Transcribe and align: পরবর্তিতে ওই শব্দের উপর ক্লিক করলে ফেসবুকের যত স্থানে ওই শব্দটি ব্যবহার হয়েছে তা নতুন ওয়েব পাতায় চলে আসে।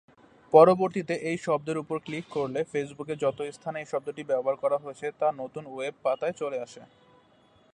পরবর্তিতে 0.53 1.13
ওই 1.29 1.37
শব্দের 1.47 1.77
উপর 1.77 1.97
ক্লিক 2.05 2.25
করলে 2.29 2.59
ফেসবুকের 2.71 3.17
যত 3.17 3.37
স্থানে 3.57 3.77
ওই 3.81 3.87
শব্দটি 3.91 4.21
ব্যবহার 4.23 4.57
হয়েছে 4.83 5.07
তা 5.19 5.27
নতুন 5.41 5.63
ওয়েব 5.69 5.95
পাতায় 6.03 6.35
চলে 6.41 6.57
আসে। 6.65 6.81